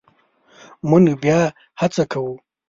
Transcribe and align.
مونږ 0.89 1.05
بیا 1.23 1.39
هڅه 1.81 2.03
کوو 2.11 2.35